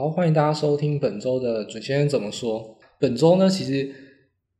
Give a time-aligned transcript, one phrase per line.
[0.00, 2.74] 好，欢迎大家收听本周的准先生怎么说。
[2.98, 3.86] 本周呢，其实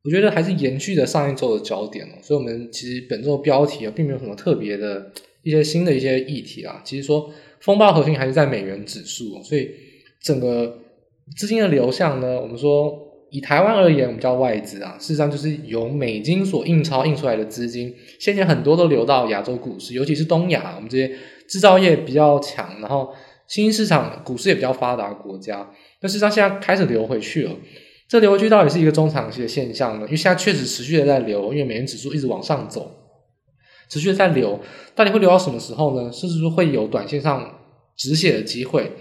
[0.04, 5.10] 我觉得还是延续着上一周的焦点哦，所以我们其实本周标题啊，并没有什么特别的
[5.42, 6.82] 一些新的一些议题啊。
[6.84, 9.70] 其实说风暴核心还是在美元指数，所以
[10.22, 10.76] 整个
[11.34, 12.94] 资金的流向呢，我们说
[13.30, 21.10] 以台湾而言，我们叫外资啊，事实上就是由美金所印钞印出来的资金，现在很多都流到亚洲股市，尤其是东亚，我们这些
[21.48, 23.10] 制造业比较强，然后。
[23.50, 25.68] 新兴市场股市也比较发达国家，
[26.00, 27.52] 但事实上现在开始流回去了。
[28.08, 30.04] 这流回去到底是一个中长期的现象呢？
[30.06, 32.88] 因为现在确实持续的在流，因为美元指数一直往上走，
[33.88, 34.60] 持续的在流，
[34.94, 36.12] 到底会流到什么时候呢？
[36.12, 37.58] 甚至说会有短线上
[37.96, 38.92] 止血的机会？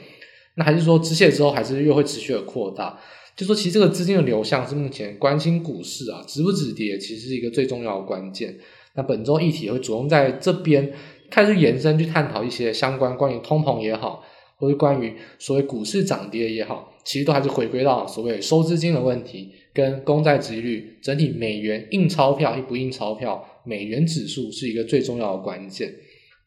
[0.56, 3.00] 那还是说止血之后还是又会持续的扩大？
[3.36, 8.58] 就说其实这个资金的流向是目前关心股市啊止不止跌，其实是一个最重要的关键。
[8.96, 10.92] 那本周议题会着重在这边
[11.30, 14.24] 开始延伸去探讨一些相关关于通膨也好。
[14.60, 25.92] 或是关于所谓股市涨跌也好，其实都还是回归到所谓收资金的问题，跟公债殖率、整体美元印钞票与不印钞票、美元指数是一个最重要的关键。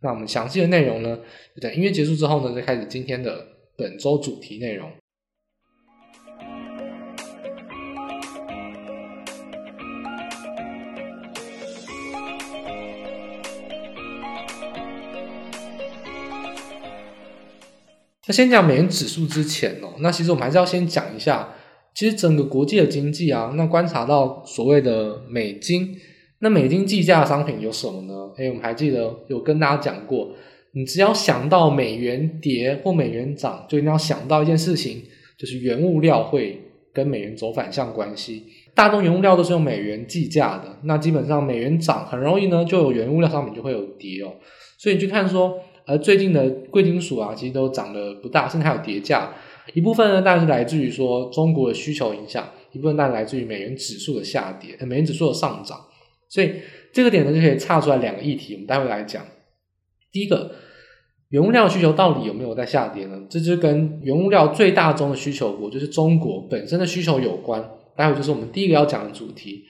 [0.03, 1.19] 那我们详细的内容呢，
[1.61, 3.47] 在音乐结束之后呢，再开始今天的
[3.77, 4.91] 本周主题内容。
[18.29, 21.55] 那先讲美元指数之前哦，那其实我们还是要先讲一下，
[21.93, 25.97] 其实整个国际的经济啊，那观察到所谓的美金，
[26.39, 28.31] 那美金计价的商品有什么呢？
[28.37, 30.31] 诶，我们还记得有跟大家讲过，
[30.71, 35.03] 你只要想到美元跌或美元涨，就一定要想到一件事情，
[35.37, 36.61] 就是原物料会
[36.93, 38.45] 跟美元走反向关系。
[38.73, 44.33] 大宗原物料都是用美元计价的，那基本上美元涨，很容易呢就有原物料商品就会有跌哦，
[44.79, 45.59] 所以你去看说。
[45.87, 49.33] 而最近的贵金属啊，其实都涨得不大，甚至还有跌价。
[49.75, 55.79] 一部分呢，当然是来自于说中国的需求影响；一部分当然来自于美元指数的下跌，美元指数的上涨。
[56.29, 56.53] 所以
[56.93, 59.23] 这个点呢，就可以岔出来两个议题，我们待会来讲。
[60.11, 60.53] 第一个，
[61.29, 63.23] 原物料需求到底有没有在下跌呢？
[63.31, 67.63] 这就跟原物料最大宗的需求国，就是中国本身的需求有关。
[67.97, 69.65] 待会就是我们第一个要讲的主题。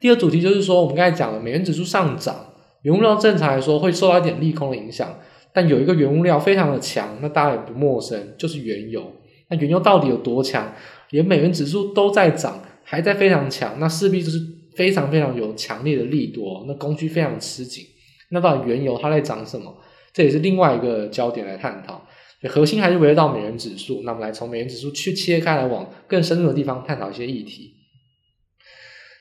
[0.00, 5.18] 第二主题就是说，我们刚才讲的美元指数上涨，原物料正常来说会受到一点利空的影响。
[5.54, 9.10] 但有一个原物料非常的强，那大家也不陌生，就是原油。
[9.48, 10.74] 那原油到底有多强？
[11.10, 14.40] 连美元指数都在涨，还在非常强，那势必就是
[14.74, 17.84] 非常非常有强烈的利多，那供需非常吃紧。
[18.30, 19.72] 那到底原油它在涨什么？
[20.12, 22.04] 这也是另外一个焦点来探讨。
[22.48, 24.02] 核心还是围绕到美元指数。
[24.04, 27.74] 那我们来从美元指数去切开来，往更深入的地方探讨一些议题。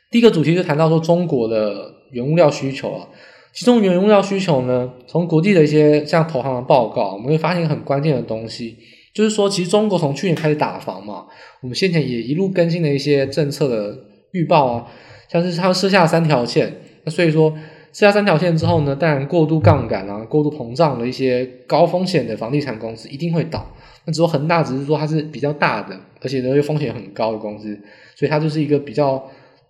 [0.10, 3.08] 第一个主题就谈到说中国的原物料需求啊。
[3.54, 8.76] 其中原物料需求呢，从国际的一些像投行的报告，我们会发现很关键的东西，
[9.14, 11.26] 就是说，其实中国从去年开始打房嘛，
[11.62, 13.96] 我们先前也一路更新了一些政策的
[14.32, 14.88] 预报啊，
[15.32, 16.74] 像是它设下三条线，
[17.06, 17.52] 那所以说
[17.92, 23.72] 设下三条线之后呢，当然过度杠杆啊、过度膨胀的一些高风险的房地产公司一定会倒，
[24.06, 27.80] 那只有恒大只是说它是比较大的，而且呢又风险很高的公司，
[28.16, 29.24] 所以它就是一个比较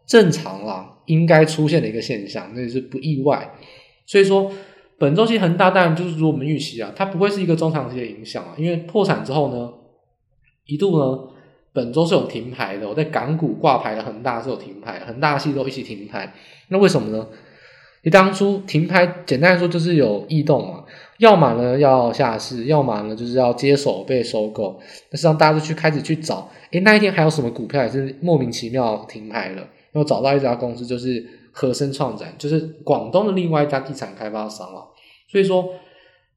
[0.08, 0.92] 正常啦。
[1.08, 3.46] 应该出现的一个现象，那也是不意外。
[4.14, 4.52] 所以说，
[5.00, 8.54] 本周期恒大当然就是如我们预期啊，它不会是一个中长期的影响啊。
[8.60, 9.74] 因为破产之后呢，
[10.68, 11.20] 一度呢，
[11.74, 12.88] 本周是有停牌的。
[12.88, 16.32] 我在港股挂牌的恒大是有停牌，恒大系都一起停牌。
[16.68, 17.28] 那为什么呢？
[18.04, 20.84] 你当初停牌，简单来说就是有异动嘛，
[21.18, 24.80] 要么呢要下市，要么呢就是要接手被收购。
[25.10, 29.68] 那实际上大家就去开始去找，诶，那一天还有什么股票也是莫名其妙停牌了。
[29.94, 34.86] 又找到一家公司，就是和生创展，就是广东的另外一家地产开发商了。
[35.30, 35.70] 所以说，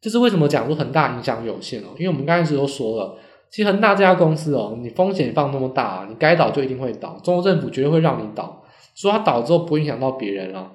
[0.01, 1.87] 就是为什么讲说恒大影响有限哦？
[1.99, 3.19] 因为我们刚开始都说了，
[3.51, 8.63] 其实恒大这家公司哦，你风险放那么大，你该倒就一定会倒，中国政府绝对会让你倒。
[8.95, 10.71] 说它倒之后不会影响到别人了，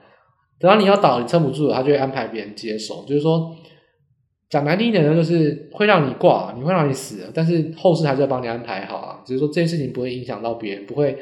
[0.60, 3.04] 等到你要倒，你撑不住了，他就会安排别人接手。
[3.08, 3.56] 就是说，
[4.50, 9.22] 讲难听一点呢，就是会让你挂，你会让你死，但是后事还是要帮你安排好啊。
[9.26, 11.18] 只是说这件事情不会影响到别人，不会。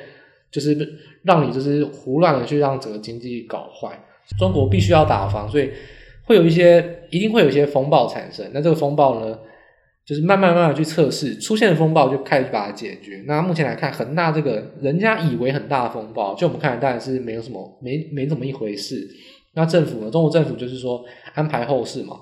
[0.52, 0.76] 就是
[1.24, 4.00] 让你就是胡乱的去让整个经济搞坏，
[4.40, 5.70] 中国必须要打防，所以
[6.26, 8.50] 会有一些一定会有一些风暴产生。
[8.54, 9.38] 那这个风暴呢，
[10.06, 13.24] 就是慢慢慢慢去测试，出现的风暴就开始把它解决。
[13.28, 19.08] 那目前来看，恒大这个人家以为很大的风暴，就我们看来当然是没有什么，没没怎么一回事。
[19.54, 21.04] 那政府呢，中国政府就是说
[21.34, 22.18] 安排后事嘛，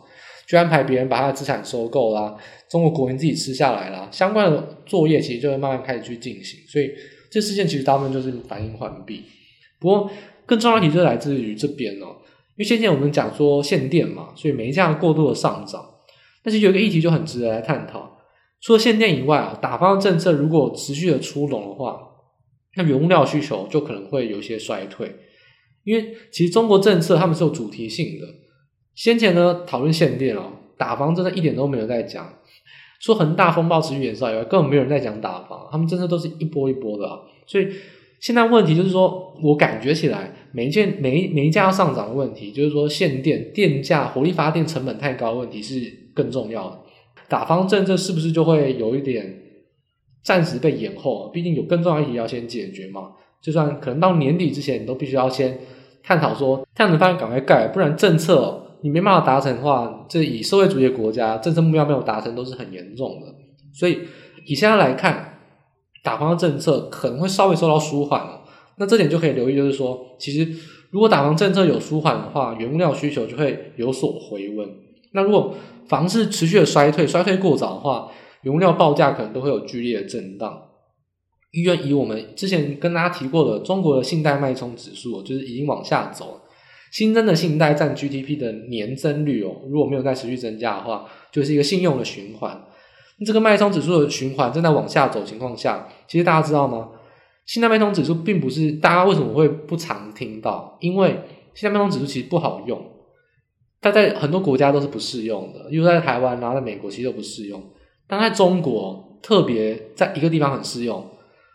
[0.48, 2.36] 去安排别人把他的资产收购啦，
[2.70, 6.92] 中国国民自己吃下来啦，相关的作业其实就会慢慢开始去进行，所以。
[7.30, 9.24] 这事件其实大部分就是反应缓毕，
[9.80, 10.10] 不过
[10.46, 12.22] 更重要的题就是来自于这边哦，
[12.56, 15.84] 因为先前我们讲说限电嘛，所以煤价过度的上涨。
[16.44, 18.20] 但是有一个议题就很值得来探讨，
[18.62, 22.00] 除了限电以外啊，打方政策如果持续的出笼的话，
[22.78, 25.14] 那原物料需求就可能会有一些衰退。
[25.84, 28.28] 因为其实中国政策他们是有主题性的。
[28.96, 32.37] 先前呢讨论限电哦，打方真的一点都没有在讲，
[33.00, 37.20] 说恒大风暴持续延烧以外，根本没有人在讲打方，他们真的都是一波一波的啊。
[37.46, 37.68] 所以
[38.20, 45.80] 现在问题就是说，我感觉起来每一件每一每一家要上涨的问题，就是说限电电价、火力发电成本太高的问题是
[46.14, 46.80] 更重要的。
[47.28, 49.42] 打方政策是不是就会有一点
[50.24, 51.30] 暂时被延后？
[51.30, 53.12] 毕竟有更重要的议题要先解决嘛。
[53.40, 55.60] 就算可能到年底之前，你都必须要先
[56.02, 63.28] 探讨说，太阳能发电赶快盖，不然政策你没办法达成的话，这以社会主义国家，政策目标没有达成都是很严重的。
[63.74, 64.00] 所以
[64.46, 65.40] 以现在来看，
[66.06, 68.26] 打方政策可能会稍微受到舒缓。
[68.78, 70.50] 那这点就可以留意，就是说，其实
[70.90, 74.70] 如果打方政策有舒缓的话，原物料需求就会有所回温。
[75.12, 75.54] 那如果
[75.90, 78.10] 房市持续的衰退，衰退过早的话，
[78.44, 80.62] 原物料报价可能都会有剧烈的震荡。
[81.52, 86.42] 因为以我们之前跟大家提过的中国的信贷脉冲指数，就是已经往下走了，
[86.92, 92.64] 新增的信贷占 GDP 的年增率哦，如果没有再持续增加的话，就是一个信用的循环。
[93.26, 96.90] 这个脉冲指数的循环正在往下走情况下，其实大家知道吗？
[97.46, 101.20] 信贷脉冲指数并不是大家为什么会不常听到，因为
[101.54, 102.80] 信贷脉冲指数其实不好用。
[103.80, 107.64] 它在很多国家都是不适用的，因为在台湾，然后在美国其实都不适用。
[108.08, 111.06] 但在中国，特别在一个地方很适用。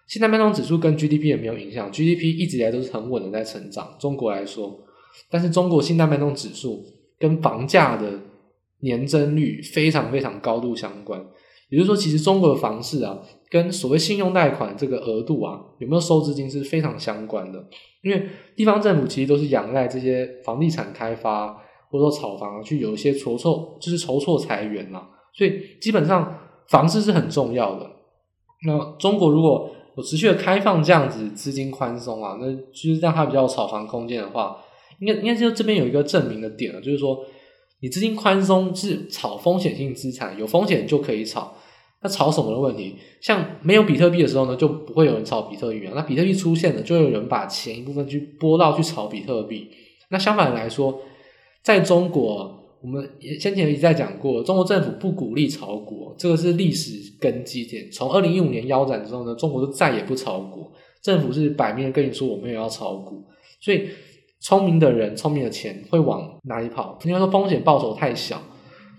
[0.07, 3.95] 信贷脉冲指数跟 GDP 也没有影响，GDP 一直以来都是很稳的在成长。
[3.99, 4.79] 中国来说，
[5.31, 6.85] 但是中国信贷脉动指数
[7.19, 8.21] 跟房价的
[8.81, 11.25] 年增率非常非常高度相关。
[11.71, 13.19] 也就是说，其实中国的房市啊，
[13.49, 17.65] 跟所谓信用贷款这个额度啊，有没有收资金是非常相关的。
[18.03, 21.63] 因为地方政府其实都是仰赖这些房地产开发。
[21.91, 26.39] 或者说炒房去有一些筹措，就是筹措财源嘛，所以基本上
[26.71, 27.87] 房市是很重要的。
[28.67, 34.57] 那中国如果有持续的开放这样子资金宽松啊，那就是让它比较有炒房空间的话，
[35.03, 37.19] 应该应该就这边有一个证明的点了，就是说
[37.81, 41.53] 你资金宽松是炒风险性资产，有风险就可以炒。
[42.05, 42.97] 那炒什么的问题？
[43.21, 45.93] 像没有比特币的时候呢，就不会有人炒比特币啊。
[45.95, 49.69] 那比特币出现了，就有人把钱一部分去拨到去炒比特币。
[50.11, 51.01] 那相反来说，
[51.63, 53.09] 在中国，我们
[53.41, 57.89] 先前一直在讲过，中国政府不鼓励炒股，这个是历史根基点。
[57.91, 60.73] 从二零一五年腰斩之后呢，中国就再也不炒股，
[61.03, 63.25] 政府是摆明跟你说我们也要炒股。
[63.61, 63.89] 所以，
[64.43, 66.99] 聪明的人、聪明的钱会往哪里跑？
[67.05, 68.43] 应该说风险报酬太小，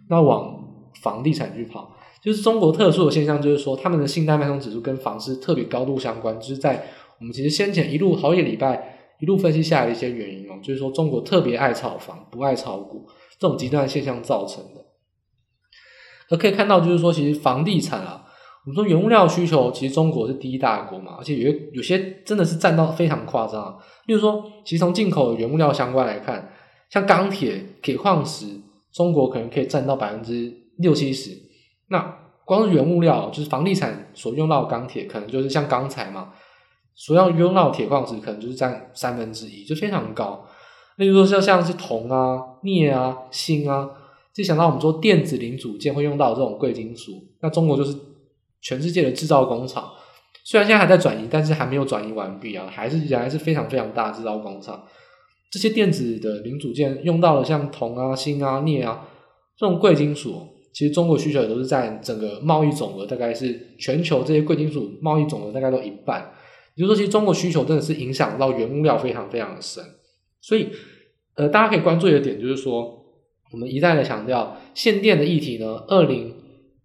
[0.10, 0.58] 那往
[1.02, 1.96] 房地产去跑。
[2.24, 6.86] 就是中国特殊的现象，就是说他们的信贷脉冲指数跟房市特别高度相关，就是在
[7.20, 8.92] 我们其实先前一路好几礼拜。
[9.20, 13.08] 一路分析下来的一些原因哦，就是说中国特别爱炒房，不爱炒股，
[13.40, 14.86] 这种极端现象造成的。
[16.30, 18.23] 而可以看到，就是说其实房地产啊，
[18.66, 23.78] 我们说原物料需求，其实中国是第一大国嘛，而且有有些真的是占到非常夸张。
[24.06, 26.52] 例如说，其实从进口原物料相关来看，
[26.90, 28.46] 像钢铁、铁矿石，
[28.94, 31.32] 中国可能可以占到百分之六七十。
[31.90, 36.30] 那光是原物料，就是房地产所用到的钢铁，可能就是像钢材嘛。
[36.96, 40.46] 所要用到铁矿石可能就是占三分之一，就非常高。
[40.98, 43.90] 例如说像像是铜啊、镍啊、锌啊，
[44.34, 47.12] 就想到我们说电子零组件会用到这种贵金属，
[47.42, 47.98] 那中国就是
[48.64, 49.92] 全世界的制造工厂。
[50.46, 54.84] 虽然现在还在转移，但是还没有转移完毕啊，还是仍然是非常非常大制造工厂。
[55.52, 59.08] 这些电子的零组件用到了像铜啊、锌啊、镍啊
[59.56, 60.42] 这种贵金属，
[60.74, 66.34] 其实中国需求也都是占整个贸易总额大概是全球这些贵金属贸易总额大概都一半。
[66.76, 69.84] 也就是说，其实中国需求真的是影响到原物料非常非常的深，
[70.42, 70.70] 所以
[71.36, 73.06] 呃，大家可以关注一个点，就是说，
[73.52, 76.34] 我们一再的强调限电的议题呢，二零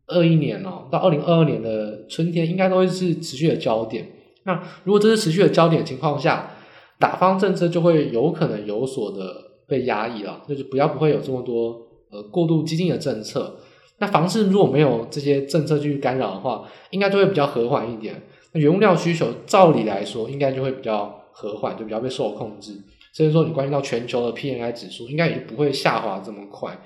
[0.09, 4.11] 二一年哦，到二零二二年的春天，应该都会是持续的焦点。
[4.45, 6.51] 那如果这是持续的焦点情况下，
[6.99, 9.37] 打方政策就会有可能有所的
[9.67, 13.57] 被压抑了，就是不要不会有这么多呃过度激进的政策。
[13.99, 18.23] 那房市如果没有这些政策去干扰的话，应该就会比较和缓一点。
[18.53, 22.73] 那原物料需求照理来说，应该就会比较和缓，就比较被受控制。
[23.13, 26.79] 所以说，你关系到全球的 PMI 指数，应该也就不会下滑这么快。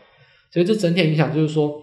[0.50, 1.81] 所以这整体影响就是说，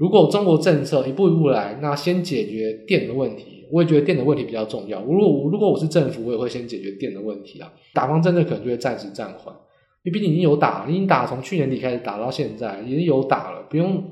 [0.00, 5.02] 如果中国政策一步一步来，那先解决电的问题，我也觉得电的问题比较重要。
[5.02, 7.70] 如果如果我是政府，我也会先解决电的问题啊。
[7.92, 9.54] 打方政策可能就会暂时暂缓，
[10.02, 14.02] 因为毕竟已经有打，已经打从去年底开始打到现在，已经有打了，不用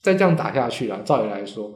[0.00, 1.02] 再这样打下去了。
[1.04, 1.74] 照理来说。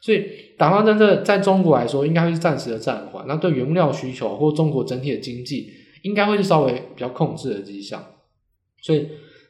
[0.00, 0.24] 所以，
[0.56, 3.24] 打方政策在中国来说，应该会是暂时的暂缓。
[3.26, 5.66] 那对原料需求或中国整体的经济，
[6.04, 8.00] 应该会是稍微比较控制的迹象。
[8.80, 9.08] 所以，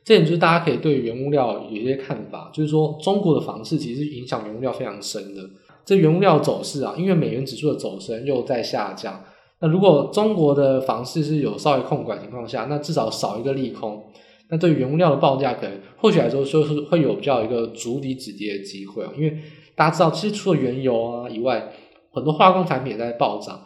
[0.08, 5.42] 这点就是大家可以对原物料有一些看法，就是说中国的房市其实影响原物料非常深的。
[5.84, 9.22] 这原物料走势啊，因为美元指数的走升又在下降。
[9.60, 14.02] 那如果中国的房市是有稍微控管情况下，那至少少一个利空。
[14.48, 19.12] 那对原物料的报价，可能或许来说就是会有比较一个逐底止跌的机会啊。
[19.14, 19.36] 因为
[19.76, 21.70] 大家知道，其实除了原油啊以外，
[22.14, 23.62] 很多化工产品也在暴涨。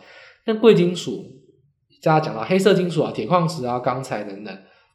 [0.47, 1.25] 那贵金属，
[2.03, 4.53] 大家讲到黑色金属啊、铁矿石啊、钢材等等，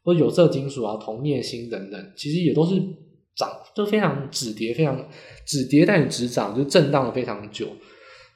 [0.07, 2.81] 或有色金属啊、铜、镍、锌等等，其实也都是
[3.35, 5.05] 涨，就非常止跌，非常
[5.45, 7.65] 止跌但也止涨，就震荡了非常久。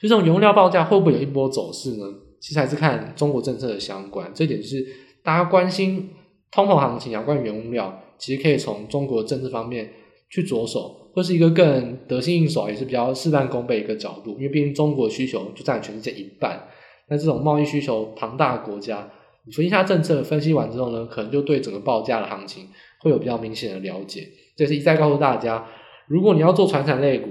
[0.02, 2.06] 就这种原物料报价会不会有一波走势呢？
[2.42, 4.86] 其实还是看中国政策的相关，这一点就是
[5.24, 6.10] 大家关心
[6.52, 9.90] 通膨行情啊，关于原物料，其实可以从中国政治方面
[10.30, 14.32] 去着手，或是一个更得心应手，也是比较事半功倍一个角度。
[14.32, 16.68] 因为毕竟中国需求就占全世界一半，
[17.08, 19.10] 那这种贸易需求庞大的国家，
[19.46, 22.68] 你分析一下政策，分析完之后呢，可能就对整个报价的行情
[23.00, 24.28] 会有比较明显的了解。
[24.56, 25.68] 这是一再告诉大家，
[26.08, 27.30] 如果你要做传产类股，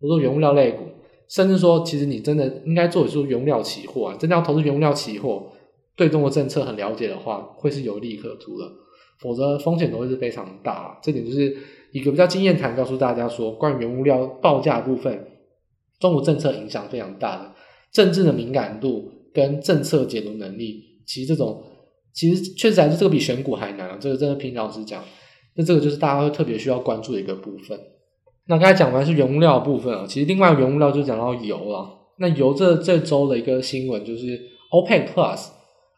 [0.00, 0.84] 或者原物料类股。
[1.26, 4.16] 甚至说，其实你真的应该做的是原物料期货啊！
[4.20, 5.50] 真的要投资原物料期货，
[5.96, 8.70] 对中国政策很了解的话，会是有利可图的。
[9.18, 10.98] 否则风险都会是非常大。
[11.02, 11.56] 这点就是
[11.92, 15.26] 一个比较经验谈，告诉大家说，关于原物料报价部分，
[15.98, 17.52] 中国政策影响非常大的。
[17.90, 21.62] 政治的敏感度跟政策解读能力，其实这种
[22.12, 23.98] 其实确实还是这个比选股还难啊！
[24.00, 25.02] 这个真的凭老实讲，
[25.54, 27.78] 那这个就是大家会特别需要关注的一个部分。
[28.46, 31.88] 那刚才讲完是原物料部分啊，其实另外原物料就讲到油了。
[32.18, 35.48] 那油这这周的一个新闻就是 OPEC Plus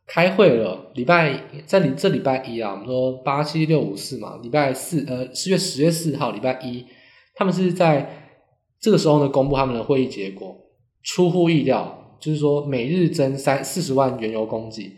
[0.06, 6.86] 开会了，礼拜在礼这礼拜一啊，我们说八七六五四嘛，礼拜四呃四月十月四号礼拜一，
[7.34, 8.38] 他们是在
[8.80, 10.56] 这个时候呢公布他们的会议结果，
[11.02, 14.92] 出乎意料，就是说每日增三四十万原油供给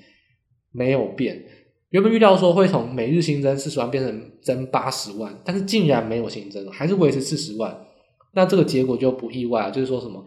[0.73, 1.43] 没有变。
[1.91, 7.87] 原本预料说会从每日新增四十万变成增八十万，但是竟然没有新增，还是维持四十万。
[8.35, 10.23] 那这个结果就不意外，就是说什么？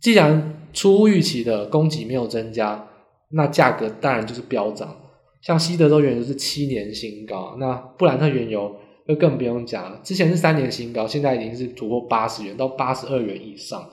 [0.00, 2.88] 既然出乎预期的供给没有增加，
[3.32, 4.96] 那价格当然就是飙涨。
[5.42, 8.74] 像西德州原油是七年新高，那布兰特原油
[9.06, 13.88] 就更不用讲了，之前是三年新高，现在已经是突破八十元到八十二元以上。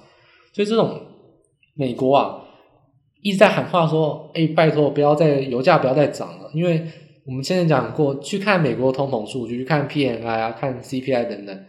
[0.54, 1.02] 所以这种
[1.76, 2.42] 美国啊。
[3.22, 6.86] 一直在喊话说：“哎，拜托，不要再油价不要再涨了，因为
[7.26, 11.66] 我们现在讲过去看美国通膨数据，去看 PMI 啊，看 CPI 等等，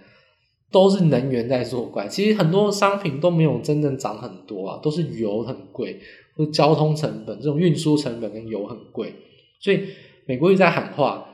[0.70, 2.06] 都是能源在作怪。
[2.08, 5.98] 其实很多商品都没有真正涨很多啊，都是油很贵，
[6.36, 9.14] 或者交通成本这种运输成本跟油很贵。
[9.58, 9.82] 所以
[10.26, 11.26] 美国一直在喊话，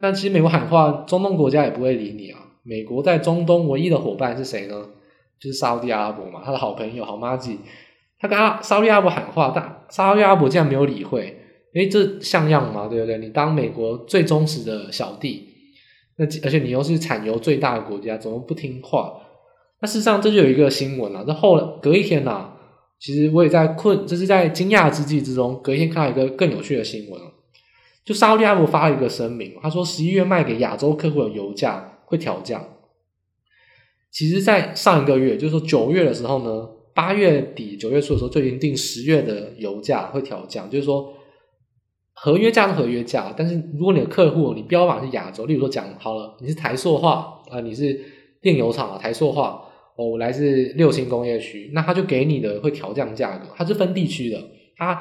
[0.00, 2.40] 但其实美国喊话，中东国家也不会理你啊。
[2.62, 4.86] 美国在中东唯一的伙伴是谁呢？
[5.38, 7.58] 就是沙乌地阿拉伯嘛，他的好朋友好麻吉。”
[8.18, 11.38] 他跟阿沙利阿伯喊话，但沙利阿伯竟然没有理会，
[11.74, 12.88] 诶，这像样吗？
[12.88, 13.18] 对不对？
[13.18, 15.46] 你当美国最忠实的小弟，
[16.16, 19.12] 那而且你又是产油最大的国家，怎么不听话？
[19.82, 22.56] 那事实上这就有一个新闻了，这后隔一天呐、啊，
[22.98, 27.20] 其实我也在困，这是在惊讶之际之中，隔一天看到一个更有趣的新闻，
[28.02, 32.66] 就沙利阿伯发了一个声明，他说十一月卖给亚洲客户的油价会调降。
[34.10, 36.70] 其实，在上一个月，就是说九月的时候呢。
[36.96, 41.12] 八月底九月初的时候就已经定十月的油价会调降，就是说
[42.14, 48.02] 合约价是合约价，但是如果你的客户你标榜是亚洲，例如说讲好了你是台塑化啊，你是
[48.40, 49.62] 炼油厂啊，台塑化
[49.96, 54.42] 哦，我来自六星工业区，那他就给你的会调降价格，它是分地区的，
[54.78, 54.98] 它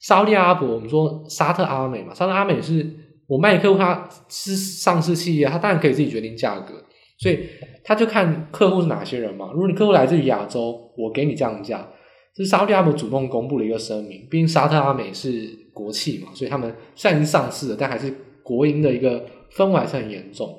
[0.00, 2.84] 沙特阿拉伯我们说沙特阿美嘛，沙特阿美是
[3.28, 6.74] 我卖客户，他是上市企业，他当然可以自己决定价格。
[7.16, 7.38] 所以
[7.84, 9.50] 他就看客户是哪些人嘛。
[9.52, 11.86] 如果你客户来自于亚洲，我给你降价。
[12.34, 18.12] 这是沙特阿美主动公布了一个声明，毕竟沙特阿美是国企嘛，所以他们虽然已经上市了，但还是
[18.42, 20.58] 国营的一个氛围还是很严重。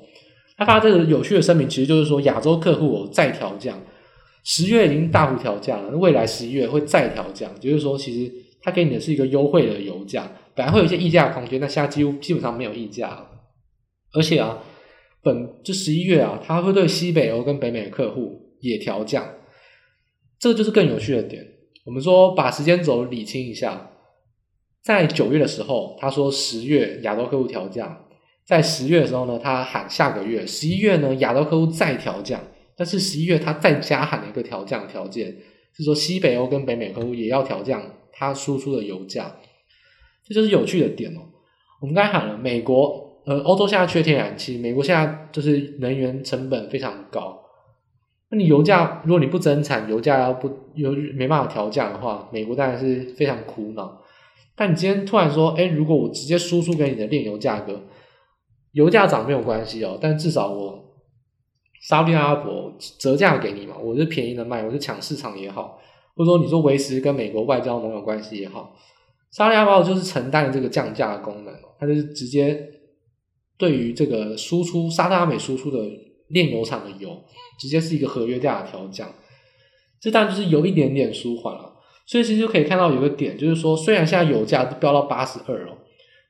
[0.58, 3.77] 他发这个有趣的声明，其实就是说亚洲客户我再调降，
[4.46, 13.27] 十月已经大幅调降了，未来十一月会再调降，就是说其实他给你的是一个优惠的油价，本来会有一些溢价空间，但现在几乎基本上没有溢价了，
[14.13, 14.60] 而且啊。
[15.25, 19.27] 本就十一月啊，它会对西北欧跟北美的客户也调降，
[20.38, 21.44] 这个就是更有趣的点。
[21.84, 23.89] 我们说把时间轴理清一下，
[24.84, 28.05] 在九月的时候，他说十月亚洲客户调降，
[28.46, 32.39] 在十月的时候呢，他喊下个月十一月呢亚洲客户再调降，
[32.77, 35.36] 但是十一月他再加喊了一个调降条件，
[35.75, 39.36] 是说西北欧跟北美客户也要调降他输出的油价，
[40.24, 41.22] 这就是有趣的点哦。
[41.82, 43.05] 我们刚才喊了美国。
[43.25, 47.41] 呃，欧洲现在缺天然气，美国现在就是能源成本非常高。
[48.29, 54.01] 那你油价，如果你不增产，油价要不有没办法调降的话，美国当然是非常苦恼。
[54.55, 57.82] 但你今天突然说，哎，如果我直接输出给你的炼油价格
[58.72, 60.96] 油价涨没有关系哦，但至少我
[61.82, 65.79] 沙特阿拉伯折价给你嘛，我是便宜的卖，我是抢市场也好，
[66.15, 68.75] 或者说你说维持跟美国外交盟友关系也好，
[69.32, 72.70] 沙特阿拉伯就是承担这个降价的功能，它就是直接
[73.58, 75.80] 对于这个输出沙特阿美输出的
[76.30, 77.24] 炼油厂的油，
[77.60, 79.10] 直接是一个合约价的调降，
[80.00, 81.74] 这当然就是有一点点舒缓了。
[82.06, 85.78] 所以其实就可以看到有个点，就是说虽然现在油价飙到八十二哦。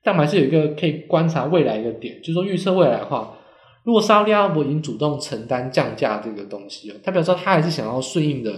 [0.03, 3.36] 但还是有一个可以观察未来一个点，就是说预测未来的话，
[3.84, 8.53] 如果沙特阿拉伯已经主动承担降价这个东西了，他表示他还是想要顺应的。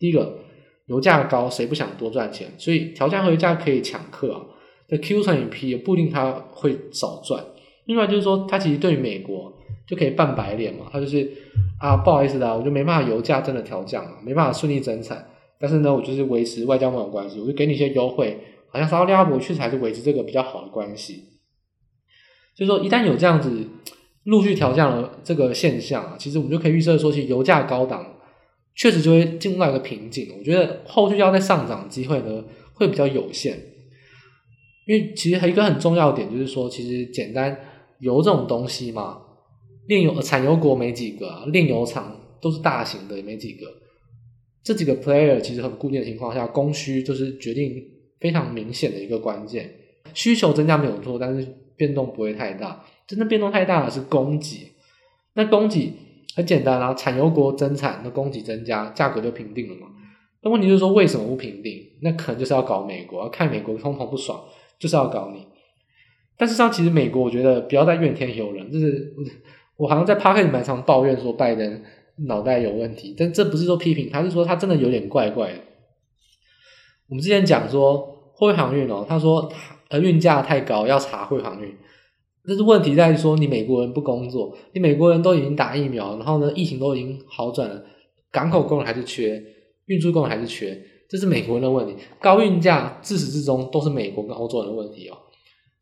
[0.00, 0.38] 第一个，
[0.86, 2.52] 油价高，谁不想多赚钱？
[2.58, 4.42] 所以调降合约价可以抢客啊。
[4.88, 7.40] 这 Q 乘以 P 也不一定他会少赚。
[7.90, 9.52] 另外就是说，他其实对于美国
[9.84, 11.28] 就可以扮白脸嘛，他就是
[11.80, 15.26] 啊，不好意思的，我就没办法油价真的调降了，没办法顺利增产，
[15.58, 18.38] 但是呢，我就是维持外交盟友关系，我就给你一些优惠。
[18.68, 21.24] 好像沙特阿拉伯确实还是维持这个比较好的关系，
[22.54, 23.66] 就是说一旦有这样子
[24.22, 28.14] 陆续调降了这个现象啊，其实我们就可以预测说，其实油价高档
[28.76, 30.28] 确实就会进入到一个瓶颈。
[30.38, 32.44] 我觉得后续要再上涨机会呢
[32.74, 33.58] 会比较有限，
[34.86, 37.58] 因为其实还有一个很重要的点就是说，其实简单
[38.00, 39.20] 油这种东西嘛，
[39.86, 43.66] 炼油产油国没几个啊，炼油厂都是大型的也没几个，
[44.62, 47.82] 这几个 player 其实很固定的情况下，供需就是决定。
[48.20, 49.74] 非常明显的一个关键，
[50.12, 52.84] 需求增加没有错，但是变动不会太大。
[53.06, 54.70] 真的变动太大的是供给。
[55.32, 55.90] 那供给
[56.36, 59.86] 很简单啊，产油国增产，那供给增加，价格就平定了嘛。
[60.42, 61.82] 那问题就是说，为什么不平定？
[62.02, 64.38] 那可能就是要搞美国，看美国通膨不爽，
[64.78, 65.46] 就是要搞你。
[66.40, 69.12] 但是上其实美国，我觉得不要再怨天尤人，就是
[69.76, 71.82] 我好像在 Podcast 蛮常抱怨说拜登
[72.26, 75.58] 脑袋有问题，但这不是说批评，他是说他真的有点怪怪的。
[77.10, 79.52] 我们之前讲说货运航运哦，他说
[79.90, 81.76] 呃运价太高要查货运航运，
[82.46, 87.84] 但是问题在于说你美国人不工作，你美国人都已经打疫苗，然后呢疫情都已经好转了，
[88.32, 89.42] 港口工人还是缺，
[89.86, 91.94] 运输工人还是缺，这是美国人的问题。
[92.18, 95.16] 高运价自始至终都是美国跟欧洲人的问题哦。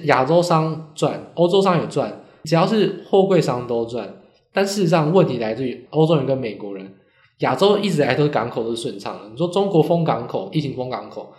[0.05, 4.17] 亚洲商赚，欧洲商也赚，只要是货柜商都赚，
[4.53, 6.95] 但事实上问题来自于欧洲人跟美国人。
[7.39, 9.29] 亚洲一直来都是港口都是顺畅的。
[9.29, 11.33] 你说中国封港口，疫情封港口，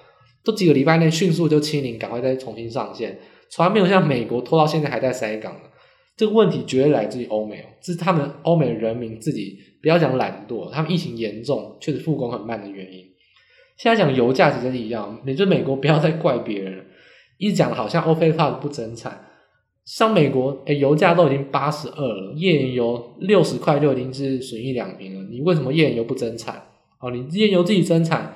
[0.44, 3.20] 都几个礼拜内迅速就清零，赶快再重新上线，
[3.50, 5.62] 从来没有像美国拖到现在还在塞港的。
[6.16, 13.06] 这个问题绝对来自于欧美哦，这是他们欧美的人民自己不要讲懒惰，他们疫情严重，确实复工很慢的原因。
[13.78, 16.84] 现在讲油价其实一样，你就美国不要再怪别人了，
[17.40, 19.26] 一直讲好像 OPEC+ 不增产。
[19.86, 25.28] 像美国，诶油价都已经八十二了，页岩油六十块就已经是损益两平了。
[25.32, 26.62] 你为什么页岩油不增产？
[27.00, 28.36] 哦，你页岩油自己增产，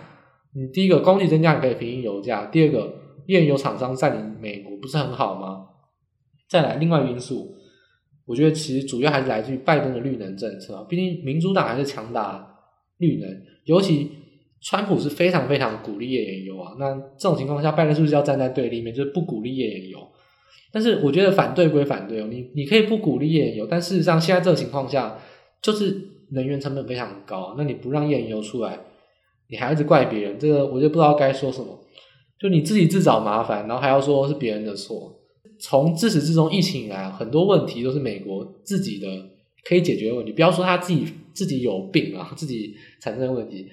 [0.56, 2.96] 你第一个供给增加，你可以平抑油价；第二个，
[3.28, 5.68] 页岩油厂商占领美国不是很好吗？
[6.50, 7.56] 再来，另外因素，
[8.26, 10.84] 我觉得其实主要还是来自于拜登的绿能政策。
[10.89, 12.48] 毕竟民主党还是强打
[12.98, 13.30] 绿能，
[13.66, 14.10] 尤其
[14.63, 16.73] 川普是非常非常鼓励页岩油啊。
[16.80, 19.99] 那这种情况下，拜登是不是要站在对立面，就是不鼓励页岩油？
[20.71, 25.19] 但是我觉得反对归反对哦，你你可以不鼓励页岩油，但事实上现在这个情况下，
[25.62, 25.95] 就是
[26.32, 28.80] 能源成本非常高，那你不让页岩油出来，
[29.49, 31.80] 你还一直怪别人，这个我就不知道该说什么，
[32.39, 35.19] 就你自己自找麻烦，然后还要说是别人的错。
[35.60, 39.08] 从自始至终疫情以来，很多问题都是美国自己的
[39.63, 43.67] 可以解决的问题，不要说他自己自己有病啊，自己产生的问题，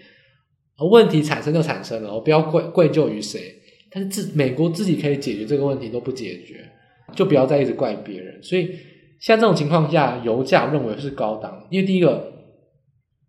[0.89, 3.55] 问题产生就产生了，我不要怪怪咎于谁，
[3.91, 6.65] 但是自美国自己可以解决这个问题都不解决。
[7.13, 8.71] 就不要再一直怪别人，所以
[9.19, 12.33] 像这种情况下，油价认为是高档，因为第一个，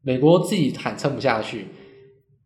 [0.03, 1.65] 美国自己喊撑不下去，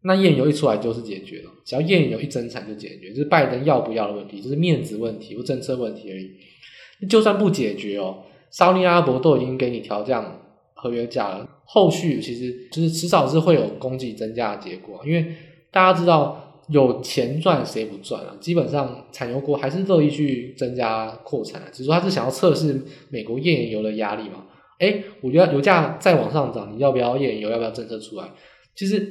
[0.04, 7.08] 那页油一出来就是解决了，只要页油一增产就解决，就是拜登要不要的问题，就是面子问题或政策问题而已。
[7.10, 10.40] 就算不解决哦，沙特阿伯都已经给你调降了
[10.76, 15.36] 合约价了，后续其实就是迟早是会有供给增加的结果，因为
[15.72, 16.44] 大家知道。
[16.70, 18.36] 有钱赚谁不赚啊？
[18.40, 24.44] 基本上产油国还是乐意去增加扩产，只是说他是想要测试美国页岩油的压力嘛。
[24.80, 27.52] 诶，我觉得油价再往上涨，你要不要页岩油？
[27.52, 28.32] 要不要政策出来？
[28.76, 29.08] 其实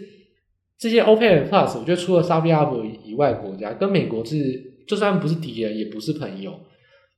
[0.77, 6.59] 这些 OPEC Plus，我觉得除了沙特阿拉伯以外国家，跟美国是就算不是敌人，也不是朋友。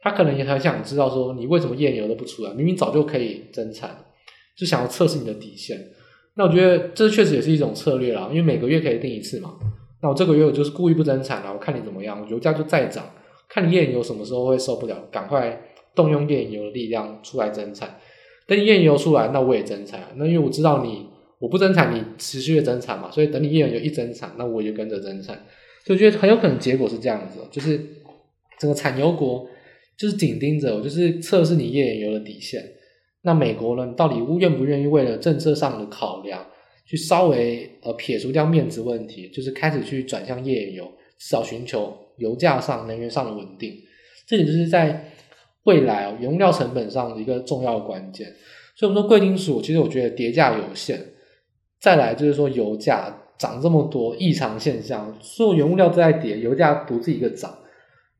[0.00, 2.52] 他可能也很想知道说，你为什么页岩油都不出来？
[2.52, 4.04] 明明早就可以增产，
[4.56, 5.78] 就想要测试你的底线。
[6.34, 9.54] 那我觉得这确实也是一种策略啦，因为每个月可以定一次嘛。
[10.02, 13.10] 那我这个月我就是故意不增产了，我看你怎么样，油价就再涨，
[13.48, 15.58] 看你页岩油什么时候会受不了，赶快
[15.94, 17.96] 动用页岩油的力量出来增产。
[18.46, 20.00] 等你页岩油出来，那我也增产。
[20.16, 21.06] 那因为我知道你
[21.38, 25.34] 我不增产，你持续的增产嘛，所以等你页岩油一增产，那我也跟着增产。
[25.86, 27.80] 所以我觉得很有可能结果是这样子，就是
[28.58, 29.48] 整个产油国
[29.96, 32.62] 就是紧盯着，就是测试你页岩油的底线。
[33.26, 36.46] 那美国呢，到底愿不愿意为了政策上的考量，
[36.84, 40.84] 去稍微呃撇除掉面子问题，就是开始去转向页岩油，
[41.18, 43.74] 至少寻求油价上、能源上的稳定。
[44.28, 45.10] 这点就是在
[45.64, 48.32] 未来哦，原物料成本上的一个重要关键。
[48.76, 51.04] 所以我们说贵金属，其实我觉得跌价有限。
[51.80, 57.58] 再来就是说油价涨这么多异常现象，所有原物料都在跌，油价独自一个涨。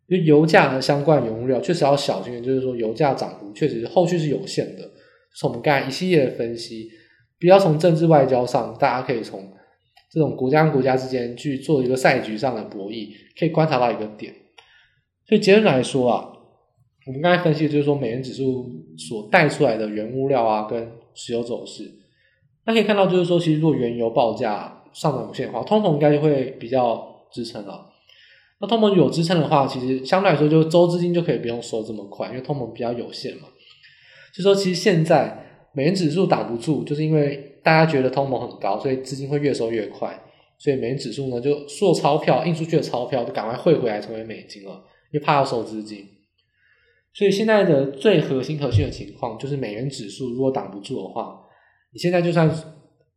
[0.09, 4.91] 因为油价和相关原物料确实要小心，就是说油价涨幅确实是后续是有限的。
[5.37, 6.91] 从我们刚才一系列的分析。
[7.39, 9.53] 比较从政治外交上，大家可以从
[10.11, 14.35] 这种国家跟国家之间去做一个赛局上的博弈，可以观察到一个点。
[15.29, 16.33] 所以结论来说啊，
[17.07, 18.65] 我们刚才分析的就是说美元指数
[18.97, 21.85] 所带出来的原物料啊跟石油走势，
[22.65, 27.87] 那可以看到就是说，其实如果原油报价上涨有限的话，通膨应该就会比较支撑了。
[28.63, 33.43] 那通膨有支撑的话，其实相对来说就周资金就可以不用收这么快，因为通膨比较有限嘛。
[34.37, 35.43] 就说其实现在。
[35.73, 40.19] 美元指数挡不住，就是因为大家觉得通膨很高，所以资金会越收越快，
[40.57, 44.71] 所以美元指数呢就所有钞票印出去的钞票就赶快汇回来成为美金了，
[45.13, 46.09] 因为怕要收资金。
[47.13, 51.43] 所以现在的最核心核心的情况就是美元指数如果挡不住的话，
[51.93, 52.51] 你现在就算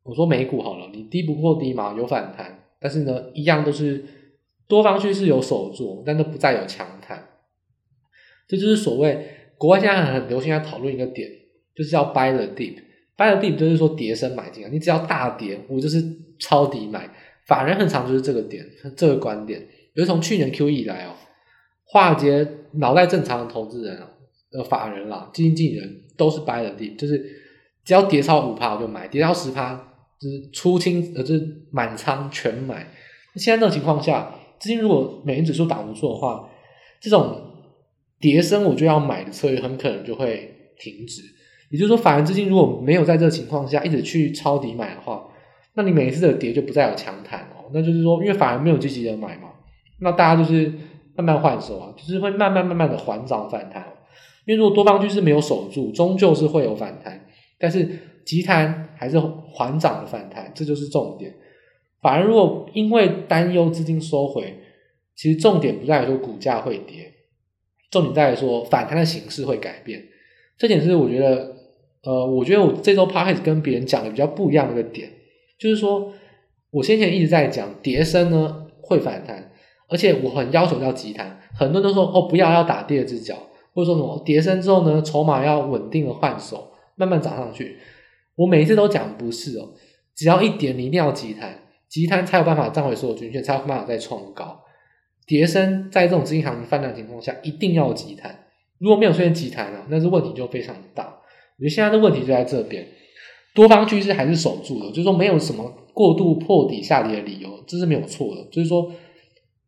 [0.04, 4.04] 我说美股好了，你低不过低嘛，有反弹，但是呢一样都是
[4.68, 7.26] 多方趋势有守住，但都不再有强弹。
[8.50, 11.30] 这就是所谓国外现在很流行在讨论一个点。
[11.76, 16.04] 就是要 buy the dip，buy the dip 就是说跌深买进啊，你只要大跌，我就是
[16.38, 17.10] 抄底买。
[17.48, 18.66] 法人很常就是这个点，
[18.98, 19.62] 这个观点。
[19.94, 21.16] 比如从去年 Q 以来哦，
[21.86, 24.12] 华尔街脑袋正常的投资人啊，
[24.52, 27.18] 呃，法人啦，基金经理人都是 buy the dip，就是
[27.86, 29.74] 只要跌超五趴我就买，跌超十趴
[30.20, 32.86] 就是出清，呃，就是满仓全买。
[33.36, 36.50] 现在这种情况下，资金如果美元指数挡不住的话，
[37.00, 37.49] 这种
[38.20, 41.22] 跌升我就要买的策略很可能就会停止。
[41.70, 45.28] 也就是说，法人资金如果没有在这个情况下一直去抄底买的话，
[45.76, 47.70] 那你每一次的跌就不再有强弹哦。
[47.74, 49.50] 那就是说，因为法人没有积极的买嘛，
[50.00, 50.74] 那大家就是
[51.16, 53.86] 慢慢换手啊，就是会慢慢慢慢的缓涨反弹。
[54.46, 57.28] 因为如果多方趋势没有守住，终究是会有反弹，
[57.60, 57.88] 但是
[58.26, 61.32] 急弹还是缓涨的反弹，这就是重点。
[62.02, 64.58] 反而如果因为担忧资金收回，
[65.16, 67.14] 其实重点不在说股价会跌，
[67.92, 70.04] 重点在于说反弹的形式会改变。
[70.58, 71.58] 这点是我觉得。
[72.02, 75.12] 呃，我觉得我这周 podcast 跟别人讲的比较不一样的一个点，
[75.60, 76.14] 就是说
[76.72, 79.52] 我先前一直在讲跌升呢会反弹，
[79.90, 83.36] 而且我很要求要急弹，很多人都说哦不要要打第二只脚，
[83.74, 87.78] 或者说什么跌升之后呢筹码要稳定的换手，慢慢涨上去。
[88.36, 89.74] 我每一次都讲不是哦，
[90.16, 94.58] 只要一点你一定要急弹，急弹才有办法站回所有均线，才有办法再创高。
[95.30, 98.48] 跌深在这种资金行情泛滥情况下一定要急弹，
[98.80, 101.04] 如果没有出现急弹啊，那是问题就非常大。
[101.06, 102.84] 我觉得现在的问题就在这边，
[103.54, 108.44] 多方趋势还是守住的，就是说没有什么过度破底下跌的理由，这是没有错的。
[108.52, 108.92] 就是说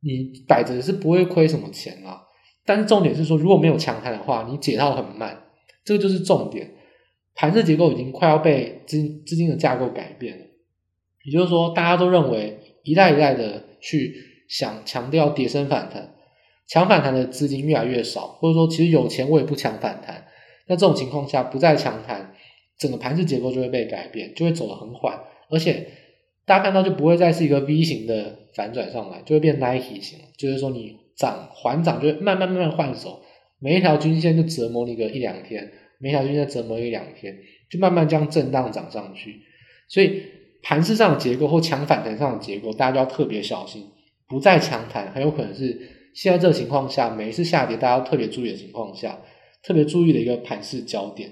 [0.01, 2.23] 你摆着是不会亏什么钱啊，
[2.65, 5.43] 但是重点是说如果没有强弹的话，你解套很慢，
[5.85, 6.71] 这个就是重点。
[7.35, 10.45] 盘势结构已经快要被资资金的架构改变了，
[11.23, 16.13] 也就是说大家都认为一代一代的去想强调跌升反弹，
[16.67, 20.25] 强反弹的资金越来越少，或者说其实有钱我也不强反弹。
[20.67, 22.33] 那这种情况下不再强弹，
[22.77, 25.17] 整个盘势结构就会被改变，就会走得很缓，
[25.49, 25.87] 而且
[26.45, 33.21] 大家看到就不会再是一个 V 型的反转上来，就会变 Nike 型，就是说你涨缓涨就会慢慢慢慢换手，
[33.59, 37.37] 每一条均线就折磨你个一两天，每一条均线折磨一两天，
[37.69, 39.41] 就慢慢这样震荡涨上去。
[39.87, 40.23] 所以
[40.61, 43.87] 盘势上的结构或强反弹上的结构，大家就要特别小心，
[44.31, 45.79] 不再强弹，很有可能是
[46.15, 49.19] 现在这个情况下，每一次下跌大家要特别注意的情况下。
[49.63, 51.29] 特别注意的一个盘势焦点。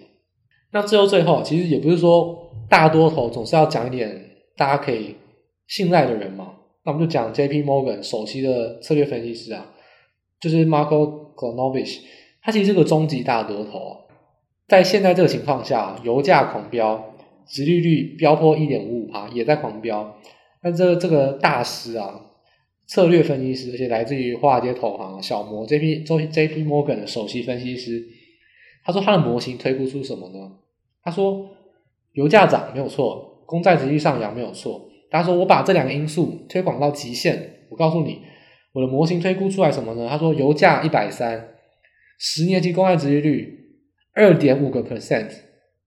[0.71, 4.23] 那最后最后，其实也不是说大多头总是要讲一点
[4.55, 5.15] 大家可以
[5.65, 6.53] 信赖的人嘛。
[6.83, 7.63] 那我们就讲 J.P.
[7.63, 9.65] Morgan 首席的策略分析师啊，
[10.39, 12.01] 就是 Marko Kolanovic，
[12.43, 13.97] 他其实是个终极大多头。
[14.67, 17.15] 在现在这个情况下，油价狂飙，
[17.47, 20.19] 殖利率飙破一点五五趴，也在狂飙。
[20.61, 22.27] 那这这个大师啊。
[22.89, 26.03] 策略分析师，而且来自于华尔街投行小摩 J.P.
[26.03, 26.63] J.P.
[26.63, 28.03] Morgan 的首席分析师，
[28.83, 30.57] 他说他的模型推估出什么呢？
[31.03, 31.51] 他说
[32.13, 34.89] 油价涨没有错，公债值率上扬没有错。
[35.11, 38.23] 他说我把这两个因素推广到极限，我告诉你，
[38.71, 40.07] 我的模型推估出来什么呢？
[40.09, 41.49] 他说油价一百三，
[42.17, 43.77] 十年期公债值利率
[44.13, 45.29] 二点五个 percent，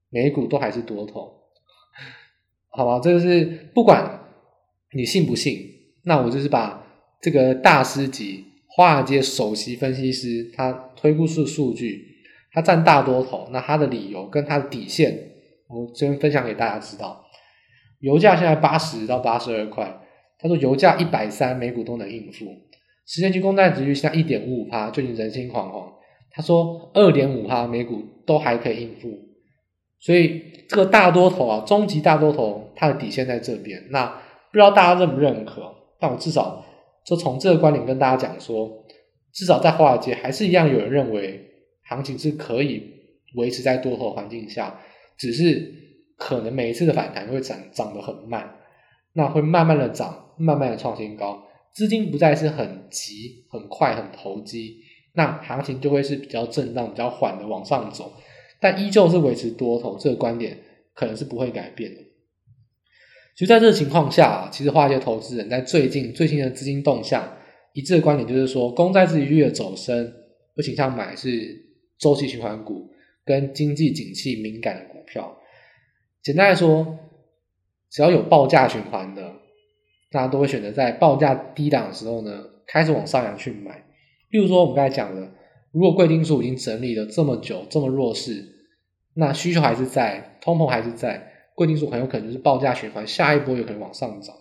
[0.09, 1.33] 美股都还是多头，
[2.69, 3.01] 好吧？
[3.03, 4.21] 这个是不管
[4.93, 5.59] 你信不信，
[6.05, 6.81] 那我就是把。
[7.23, 12.05] 这个大师级华尔街首席分析师他推估出数据，
[12.53, 15.17] 他占大多头，那他的理由跟他的底线，
[15.69, 17.25] 我这边分享给大家知道。
[18.01, 20.01] 油价现在八十到八十二块，
[20.39, 22.47] 他说油价一百三，美股都能应付。
[23.07, 25.93] 十年期公债值率现在一点五五趴，最近人心惶惶。
[26.31, 29.11] 他说二点五趴，美股都还可以应付。
[30.01, 33.81] 所以这个大多头啊，终极大多头，它的底线在这边。
[33.91, 35.63] 那不知道大家认不认可？
[36.01, 36.65] 但我至少
[37.05, 38.85] 就从这个观点跟大家讲说，
[39.33, 41.45] 至少在华尔街还是一样有人认为
[41.89, 42.83] 行情是可以
[43.37, 44.81] 维持在多头环境下，
[45.17, 45.81] 只是。
[46.19, 48.49] 可能每一次的反弹会涨涨得很慢，
[49.15, 51.43] 那会慢慢的涨，慢慢的创新高，
[51.75, 54.77] 资金不再是很急、很快、很投机，
[55.15, 58.13] 那行情就会是比较震荡、比较缓的往上走，
[58.61, 60.57] 但依旧是维持多头，这个观点
[60.95, 62.01] 可能是不会改变的。
[63.35, 67.37] 就在这个情况下，其实华尔街投资人在最近最新的资金动向
[67.73, 70.13] 一致的观点就是说，公债殖利率的走升，
[70.55, 71.57] 会倾向买是
[71.99, 72.91] 周期循环股
[73.25, 75.35] 跟经济景气敏感的股票。
[76.23, 76.99] 简单来说，
[77.91, 79.33] 只要有报价循环的，
[80.11, 83.83] 大家都会选择在报价低档的时候呢，开始往上扬去买。
[84.31, 85.33] 例如说，我们刚才讲的，
[85.73, 88.45] 如果贵金属已经整理了这么久，这么弱势，
[89.15, 94.35] 那需求还是在，通膨还是在，贵金属很有可能就是报价循环，下一波有可能往上涨。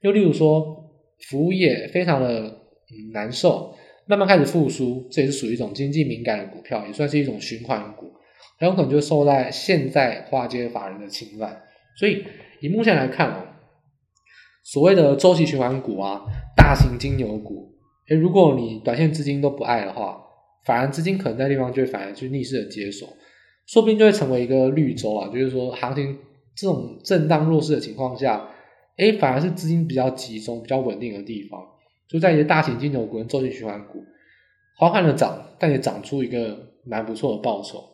[0.00, 0.84] 又例如说，
[1.28, 3.74] 服务业非常的嗯难受，
[4.06, 8.12] 慢慢开始复苏，这也是属于一种经济敏感的股票，也算是一种循环股。
[8.58, 11.62] 很有可能就受在现在华尔街法人的侵犯，
[11.98, 12.24] 所以
[12.60, 13.42] 以目前来看哦，
[14.64, 16.22] 所谓的周期循环股啊，
[16.56, 17.74] 大型金牛股，
[18.08, 20.22] 诶，如果你短线资金都不爱的话，
[20.64, 23.06] 反而资金可能在地方就会反而去逆势的接手，
[23.66, 26.16] 说不定就会成为一个绿洲啊，就是说行情
[26.56, 28.48] 这种震荡弱势的情况下，
[28.96, 31.60] 诶，反而是资金比较集中、比较稳定的地方，
[32.08, 34.02] 就在一些大型金牛股跟周期循环股，
[34.78, 37.84] 缓缓的涨，但也涨出一个蛮不错的报酬。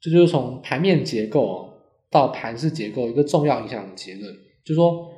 [0.00, 1.68] 这就是从盘面结构
[2.10, 4.32] 到盘势结构一个重要影响的结论，
[4.64, 5.10] 就是说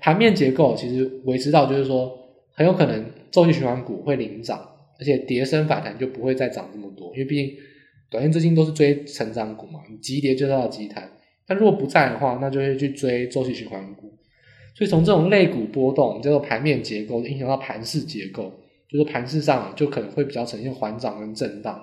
[0.00, 2.12] 盘面结构其实维持到就是说
[2.52, 4.60] 很有可能周期循环股会领涨，
[4.98, 7.54] 而且跌升反弹就不会再涨这么多，因为毕竟
[8.08, 11.10] 短线资金都是追成长股嘛，你急跌就到急弹，
[11.50, 14.16] 但如果不在的话，那就会去追周期循环股，
[14.76, 18.54] 所以从这种类股波动叫做盘面结构影响到盘势结构，
[18.88, 21.82] 就是盘势上就可能会比较呈现缓涨跟震荡。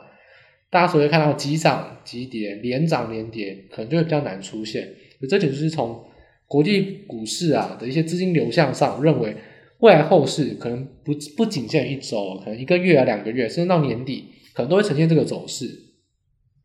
[0.69, 4.87] 大家所会看到急涨急跌、连涨连跌，可能就会比较难出现。
[5.27, 6.01] 这点就是从
[6.47, 9.35] 国际股市啊的一些资金流向上，认为
[9.79, 15.67] 未来后市可能不不仅限于一周，可能一个月啊、两个月，甚至到年底，可能都会呈现这个走势，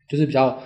[0.07, 0.63] 就是比较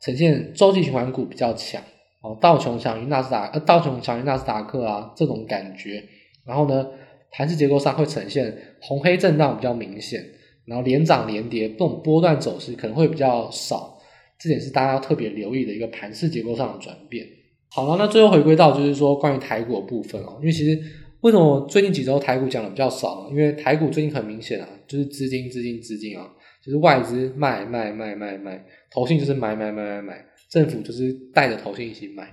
[0.00, 1.82] 呈现周期循环股比较强
[2.22, 6.02] 哦，道琼强于纳斯达，呃，道琼强于纳斯达克啊这种感觉。
[6.46, 6.86] 然后呢，
[7.30, 10.24] 盘势结构上会呈现红黑震荡比较明显。
[10.66, 13.98] 然后连涨连跌，这种波段走势可能会比较少，
[14.38, 17.26] 这点是大家要特别留意的一个盘势结构上的转变。
[17.70, 20.78] 好了，那最后回归到就是说关于台股的部分哦，因为其实
[21.22, 23.30] 为什么最近几周台股讲的比较少呢？
[23.30, 26.30] 因为台股最近很明显啊，就是资金资金资金啊，
[26.64, 32.24] 就是外资卖卖卖卖卖，投信就是买买买买买，政府就是带着投信一起买，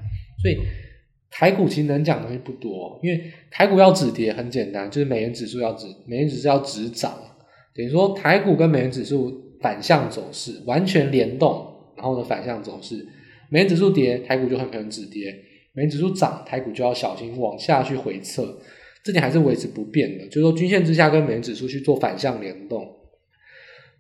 [0.42, 0.58] 所以
[1.30, 7.14] 台股其实能讲的东西不多，因为台股要止跌很简单，就是美元指数要止，美元指数要止涨。
[7.76, 11.64] 等于说，台股跟美元指数反向走势，完全联动，
[11.96, 13.06] 然后呢反向走势，
[13.50, 15.32] 美元指数跌，台股就很可能止跌；
[15.74, 18.58] 美元指数涨，台股就要小心往下去回撤，
[19.04, 20.26] 这点还是维持不变的。
[20.26, 22.96] 就是说，均线之下跟美元指数去做反向联动。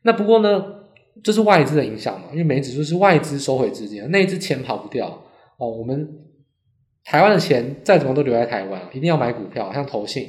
[0.01, 0.76] 那不过呢，
[1.23, 2.27] 这是外资的影响嘛？
[2.31, 5.07] 因为美指数是外资收回资金，那一支钱跑不掉
[5.57, 5.69] 哦。
[5.69, 6.07] 我们
[7.03, 10.27] 台湾的钱再怎么都留在台湾，一定要买股票，像投信，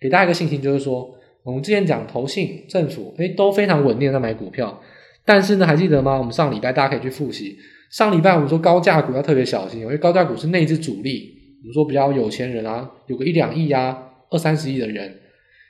[0.00, 1.16] 给大家一个信心，就是说。
[1.42, 4.78] 我们之前讲投信、政府，诶都非常稳定的在买股票，
[5.24, 6.18] 但是呢，还记得吗？
[6.18, 7.56] 我们上礼拜大家可以去复习，
[7.90, 15.18] 上礼拜我们说高价股要特别小心，因为高价股是内资主力，我们说比较有钱人啊，有个一两亿啊、二三十亿的人，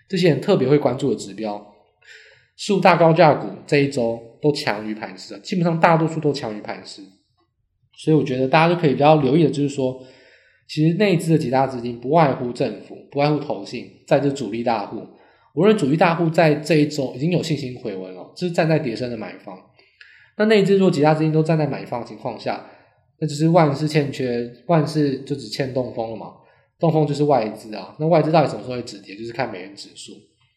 [0.09, 1.70] 这些人特别会关注的指标，
[2.61, 7.01] 数大高价股这一周都强于盘势，基本上大多数都强于盘势，
[7.97, 9.99] 所以我觉得大家就可以比较留意的，就是说，
[10.69, 15.03] 其实内资的几大资金不外乎政府，不外乎投信，在这主力大户。
[15.55, 19.59] 无论主力大户在这一周已经有信心回温了，就是站在跌升的买方。
[20.37, 22.67] 那内资如果几大资金都站在买方的情况下，
[23.19, 26.35] 那就是万事欠缺，万事就只欠东风了嘛。
[26.79, 27.97] 东风就是外资啊。
[27.99, 30.13] 那外资到底什么时候会止跌，就是看美元指数。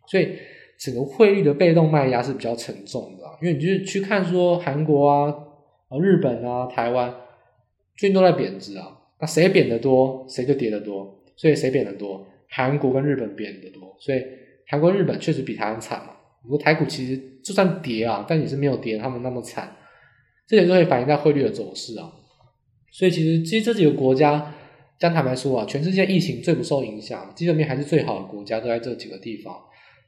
[0.06, 0.38] 所以
[0.80, 5.34] 整个汇率的被动卖压是比较沉重的，因为你就是去看说韩国啊、
[6.02, 7.14] 日本啊、台湾
[7.98, 9.00] 最近都在贬值啊。
[9.20, 11.24] 那谁贬得多，谁就跌得多。
[11.36, 14.22] 所以谁贬得多，韩国跟日本贬得多，所以。
[14.66, 19.76] 韩国、日本确实比台湾惨嘛，不过台股其实就算跌啊，但也是没有跌他们那么惨，
[20.48, 22.10] 这点就会反映在汇率的走势啊。
[22.90, 24.54] 所以其实其实这几个国家，
[24.98, 29.54] 将坦白说啊，全世界疫情最不受影响，基本面还是最好的国家都在这几个地方。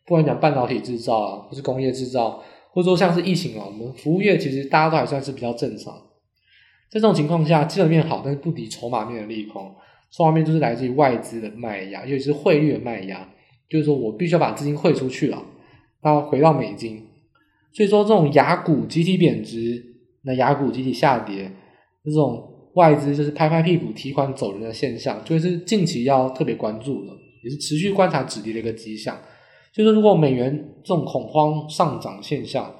[0.05, 5.93] 不管讲半导体制造啊，或是工业制造，或者说像是疫情啊，我们服务业其实大家都还算是比较正常。
[6.91, 9.73] 在这种情况下，基本面好，但是不敌筹码面的利空。
[10.11, 13.27] 筹码面就是来自于外资的卖压，尤其是汇率的卖压，
[13.69, 15.43] 就是说我必须要把资金汇出去了，
[16.01, 17.01] 然后回到美金。
[17.73, 19.83] 所以说这种牙股集体贬值，
[20.23, 21.51] 那牙股集体下跌，
[22.03, 22.51] 这种。
[22.75, 29.17] 外资就是拍拍屁股提款走人的现象，就是近期要特别关注的，也是持续观察止跌的一个迹象。
[29.75, 32.73] 就是如果美元这种恐慌上涨现象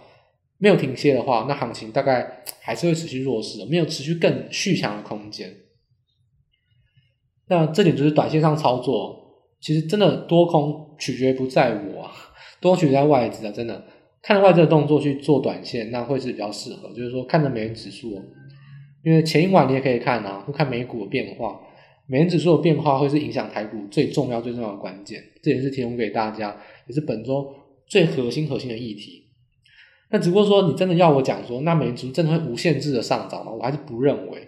[0.57, 5.53] 没有停歇的话，那行情大概还是会持续弱势的，没有持续更续强的空间。
[7.49, 12.09] 那这点就是短线上操作，其实真的多空取决不在我，
[12.61, 13.85] 多取决在外资啊，真的
[14.23, 16.89] 看着外资的动作去做短线，那会是比较适合。
[16.89, 18.19] 就是说看着美元指数。
[19.03, 21.59] 因为前一晚你也可以看啊，会看美股的变化，
[22.07, 25.21] 美元指数的变化会是影响台股最重要、最重要的关键。
[25.43, 27.53] 这也是提供给大家，也是本周
[27.87, 29.27] 最核心、核心的议题。
[30.09, 33.51] 那只不过说，你真的要我讲说，那美元真的会无限制的上涨吗？
[33.51, 34.47] 我还是不认为，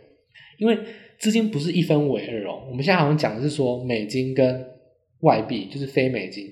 [0.58, 0.78] 因为
[1.20, 2.64] 资金不是一分为二哦。
[2.70, 4.66] 我们现在好像讲的是说美金跟
[5.22, 6.46] 外币，就是非美金。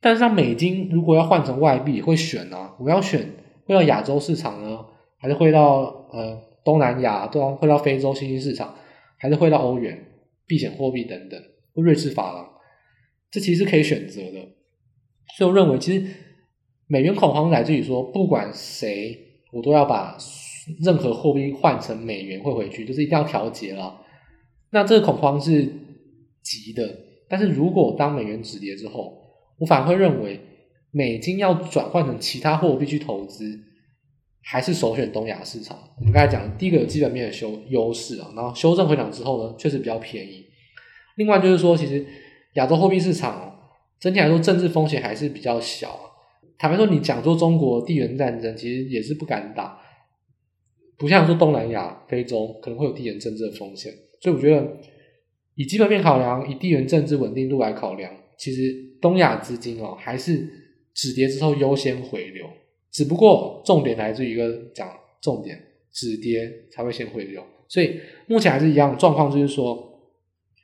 [0.00, 2.74] 但是像美金如果要换成外币，会选啊？
[2.78, 3.26] 我们要选
[3.66, 4.78] 会到亚洲市场呢，
[5.18, 6.40] 还是会到呃？
[6.64, 8.74] 东南亚对会到非洲新兴市场，
[9.18, 10.02] 还是会到欧元、
[10.46, 11.38] 避险货币等等，
[11.74, 12.48] 或瑞士法郎，
[13.30, 14.48] 这其实可以选择的。
[15.36, 16.06] 所以我认为，其实
[16.86, 19.18] 美元恐慌来自于说，不管谁，
[19.52, 20.16] 我都要把
[20.82, 24.00] 任何货币换成美元汇回去，就是一定要调节了。
[24.70, 25.64] 那这个恐慌是
[26.42, 29.16] 急的，但是如果当美元止跌之后，
[29.58, 30.40] 我反而会认为
[30.90, 33.60] 美金要转换成其他货币去投资。
[34.46, 35.74] 还是首选东亚市场。
[35.98, 40.44] 我们刚才讲，第一个有基本面的修优势啊，然后修正回档之后呢，确实比较便宜。
[41.16, 42.06] 另外就是说，其实
[42.56, 43.53] 亚洲货币市场
[44.00, 45.98] 整体来说政治风险还是比较小。
[46.58, 49.80] 坦白说，你讲说中国地缘战争，其实也是不敢打，
[50.96, 53.92] 不像说东南亚、非洲可能会有地缘政治的风险。
[54.20, 54.76] 所以我觉得，
[55.56, 60.48] 以基本面考量，以地缘政治稳定度来考量，其实东亚资金哦，还是
[60.94, 62.46] 止跌之后优先回流。
[62.92, 64.88] 只不过重点来自于一个讲
[65.20, 65.60] 重点，
[65.92, 70.12] 止跌才会先回流，所以目前还是一样状况，就是说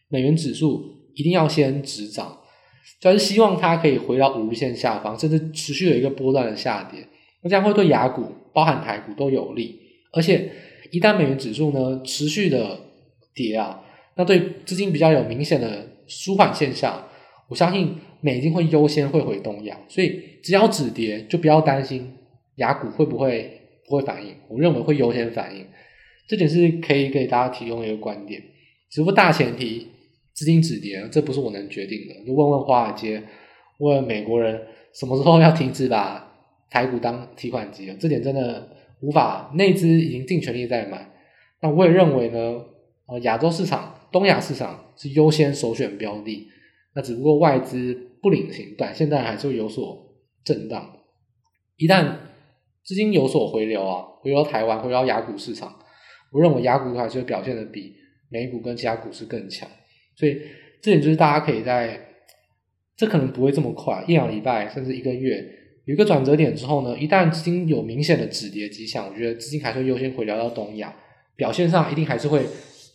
[0.08, 2.38] 美元指数一定要先止涨，
[3.00, 7.06] 就是希望它可以回到五日线下方，甚至持续有一个波段的下跌，
[7.42, 9.80] 那这样会对雅股、包含台股都有利。
[10.12, 10.50] 而且
[10.90, 12.78] 一旦美元指数呢持续的
[13.34, 13.80] 跌啊，
[14.16, 17.06] 那对资金比较有明显的舒缓现象，
[17.48, 22.12] 我相信美金会优先会回东亚，所以只要止跌就不要担心。
[22.56, 24.34] 雅股会不会不会反应？
[24.46, 25.64] 我认为会优先反应，
[26.28, 28.42] 这点是可以给大家提供一个观点。
[28.90, 29.86] 只不过大前提，
[30.40, 32.14] 资金止跌，这不是我能决定的。
[32.24, 33.22] 就问问华尔街，
[33.76, 34.58] 问美国人
[34.94, 36.32] 什么时候要停止把
[36.70, 37.96] 台股当提款机了？
[38.00, 38.66] 这点真的
[39.02, 41.12] 无法，内资已经尽全力在买。
[41.60, 42.64] 那我也认为呢，
[43.04, 46.48] 呃，亚洲市场、东亚市场是优先首选标的。
[46.94, 50.96] 那只不过外资不领情，短线在还是会有所震荡。
[51.76, 52.16] 一旦
[52.82, 55.78] 资金有所回流啊，回流到台湾，回流到亚股市场。
[56.32, 57.92] 我认为亚股还是会表现的比
[58.30, 59.68] 美股跟其他股市更强，
[60.20, 60.38] 所以
[60.82, 61.98] 这点就是大家可以在，
[62.94, 65.42] 这可能不会这么快，一两礼拜甚至一个月
[65.86, 70.94] 有一个转折点之后呢，一旦资金有明显的止跌迹象，我觉得资金还是会优先回流到东亚，
[71.36, 72.42] 表现上一定还是会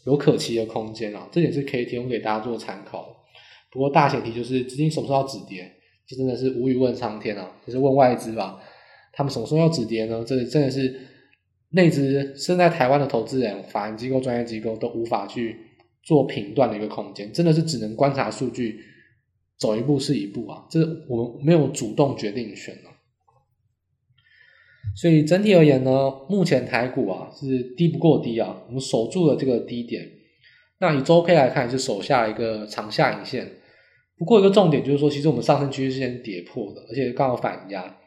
[0.05, 3.25] 有可期的空间啊，这点是可以提供给大家做参考。
[3.71, 5.69] 不过大前提就是资金什么时候要止跌，
[6.07, 8.59] 这真的是无语问苍天啊，就是问外资吧。
[9.11, 10.23] 他们什么时候要止跌呢？
[10.25, 10.93] 这真的是
[11.71, 15.57] 内资身在台湾的投资人、法人机构、专业机构都无法去
[16.05, 18.79] 做评断的一个空间，真的是只能观察数据，
[19.57, 20.65] 走一步是一步啊！
[20.69, 22.93] 这我们没有主动决定权啊。
[24.95, 30.09] 所以整体而言呢，目前台股啊是低不过低啊，我们守住了这个低点。
[30.79, 33.51] 那以周 K 来看，是守下一个长下影线。
[34.17, 37.97] 不过一个重点就是说，其实我们上升趋势是跌破的，而且刚好反压。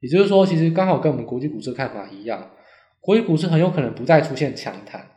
[0.00, 2.50] 也就是说，其实刚好跟我们国际股市看法一样，
[3.00, 5.10] 国际股市很有可能不再出现强弹，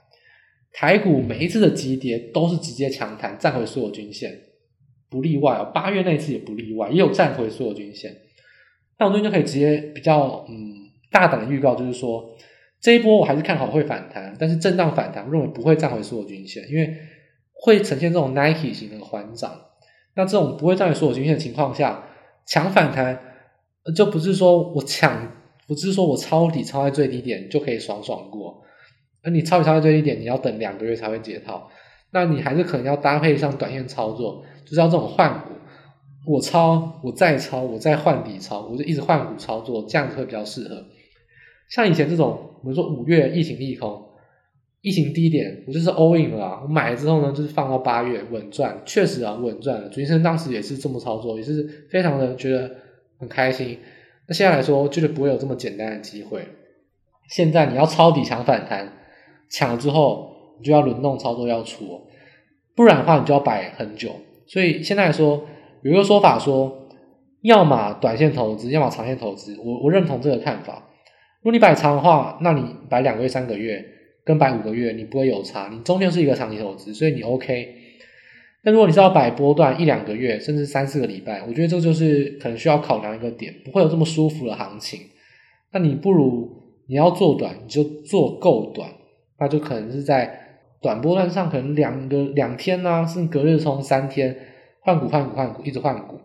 [0.74, 4.32] 台股每一次的急跌都是直接强弹，站回所有均线，
[5.10, 5.72] 不例外哦。
[5.74, 8.12] 八月那次也不例外，也有站回所有均线。
[8.98, 12.36] 那我这边就可以直接比较嗯大胆的预告，就是说
[12.82, 16.98] 这一波我还是看好会反弹，但是震荡反弹，我认为不会站回所有均线，因为
[17.54, 19.60] 会呈现这种 Nike 型的环涨。
[20.16, 22.04] 那这种不会站回所有均线的情况下，
[22.48, 23.20] 强反弹。
[23.94, 25.30] 就不是说我抢，
[25.68, 28.64] 不是说我抄底抄在最低点就可以爽爽过。
[29.24, 31.70] 而你抄底抄在最低点，你要等两个月才会解套，
[32.12, 35.50] 那你还是可能要搭配上短线操作，就是要这种换股。
[36.26, 40.86] 我抄，我再抄，我再换底抄，我就一直换股操作，这样子会比较适合。
[41.70, 44.02] 像以前这种，比如说五月疫情利空，
[44.82, 46.62] 疫情低点，我就是 all in 了。
[46.64, 49.90] 我买了之后呢，就是放到八月稳赚，确实啊稳赚了。
[49.90, 52.72] 主持人当时也是这么操作，也是非常的觉得
[53.20, 53.80] 很开心。
[54.28, 56.48] 那现在来说，绝对不会有这么简单的机会。
[57.28, 58.94] 现在你要抄底抢反弹，
[59.54, 62.02] 抢了之后你就要轮动操作要出，
[62.76, 64.12] 不然的话你就要摆很久。
[64.48, 65.46] 所以现在说，
[65.84, 66.90] 有一个说法说，
[67.42, 69.56] 要么短线投资，要么长线投资。
[69.64, 70.90] 我我认同这个看法。
[71.42, 73.84] 如果你摆长的话，那你摆两个月、三个月，
[74.26, 75.70] 跟摆五个月，你不会有差。
[75.72, 77.76] 你中间是一个长期投资，所以你 OK。
[78.64, 85.02] 但如果你是要摆波段一两个月，甚至三四个礼拜，我觉得这就是可能需要考量一个点，不会有这么舒服的行情。
[85.74, 86.50] 那你不如
[86.88, 88.90] 你要做短，你就做够短，
[89.44, 94.34] 那就可能是在短波段上，可能两个两天呢、啊，甚至隔日冲三天，
[94.80, 96.18] 换股换股换股，一直换股，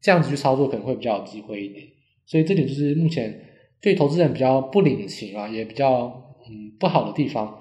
[0.00, 1.86] 这样子去操作可能会比较有机会一点。
[2.26, 3.42] 所以这点就是目前。
[3.78, 6.06] 对投资人比较不领情啊，也比较
[6.48, 7.60] 嗯不好的地方。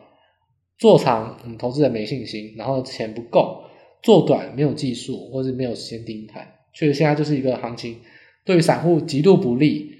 [0.79, 3.65] 做长，嗯，投资人没信心，然后钱不够；
[4.01, 6.47] 做短，没有技术，或是没有时间盯盘。
[6.73, 7.97] 确实，现在就是一个行情
[8.45, 9.91] 对于散户极度不利。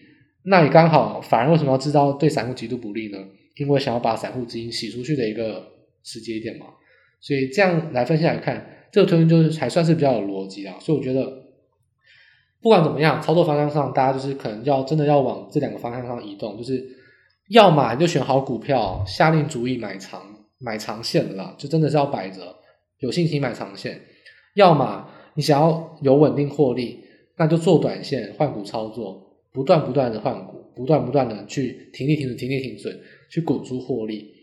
[0.45, 3.20] 那你刚好，反而为什么要知道对散户极度不利呢？
[3.58, 5.72] 因为想要把散户资金洗出去的一个
[6.03, 6.68] 时机点嘛。
[7.20, 10.76] 所以这样来分析来看，这个推论就是还算是比较有逻辑啊。
[10.80, 11.43] 所以我觉得。
[12.62, 16.84] 不管怎么样，操作方向上，大家就是可能要真的要往这两个方向上移动，就是
[17.49, 20.20] 要么你就选好股票，下定主意买长
[20.58, 22.56] 买长线了，就真的是要摆着，
[22.97, 23.93] 有信心买长线；
[24.56, 27.01] 要么你想要有稳定获利，
[27.38, 32.99] 那就做短线换股操作，不断不断的换股，不断不断的去停利停损停利停损，
[33.30, 34.34] 去滚出获利，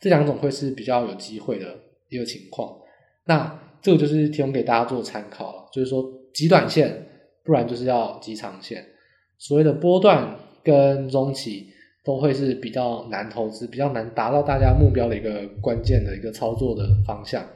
[0.00, 1.78] 这两种会是比较有机会的
[2.08, 2.76] 一个情况。
[3.26, 7.06] 那这个就是提供给大家做参考了，就是说极短线。
[7.46, 8.82] 不然就是要极长线，
[9.36, 11.66] 所谓的波段跟中期
[12.02, 17.46] 都会是比较难投资、比较难达到大家目标的一个关键的一个操作的方向。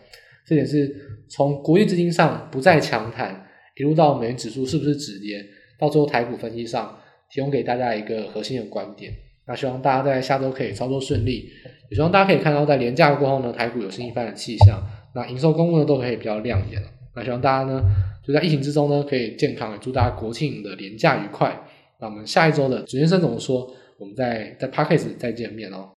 [0.45, 0.95] 这点是
[1.31, 5.43] 从国际资金上不再强谈，一路到美元指数是不是止跌，
[5.79, 6.95] 到最后台股分析上
[7.31, 9.11] 提供给大家一个核心的观点。
[9.49, 11.51] 那希望大家在下周可以操作顺利，
[11.91, 14.81] 也希望大家可以看到在连假过后呢，台股有新一番的气象，
[15.15, 16.81] 那营收公布呢都可以比较亮眼。
[17.17, 17.83] 那希望大家呢。
[18.29, 19.79] 就在疫情之中呢，可以健康。
[19.81, 21.59] 祝大家国庆的连假愉快。
[21.99, 23.67] 那我们下一周的主先生怎么说？
[23.99, 25.98] 我们在在 Podcast 再见面哦。